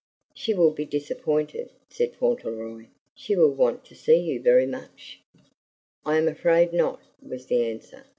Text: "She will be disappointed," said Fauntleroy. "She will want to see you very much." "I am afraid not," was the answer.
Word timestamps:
"She 0.33 0.55
will 0.55 0.71
be 0.71 0.85
disappointed," 0.85 1.69
said 1.91 2.15
Fauntleroy. 2.15 2.87
"She 3.13 3.35
will 3.35 3.53
want 3.53 3.85
to 3.85 3.93
see 3.95 4.17
you 4.17 4.41
very 4.41 4.65
much." 4.65 5.19
"I 6.03 6.17
am 6.17 6.27
afraid 6.27 6.73
not," 6.73 7.03
was 7.21 7.45
the 7.45 7.63
answer. 7.69 8.05